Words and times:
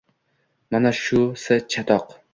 Mana 0.75 0.91
shusi 1.01 1.61
chatoq 1.75 2.05